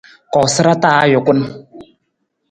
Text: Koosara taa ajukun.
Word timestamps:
Koosara 0.33 0.73
taa 0.81 0.99
ajukun. 1.03 1.39